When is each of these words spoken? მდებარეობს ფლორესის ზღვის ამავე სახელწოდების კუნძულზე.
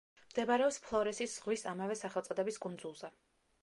მდებარეობს 0.29 0.79
ფლორესის 0.85 1.35
ზღვის 1.37 1.67
ამავე 1.75 2.01
სახელწოდების 2.03 2.63
კუნძულზე. 2.67 3.15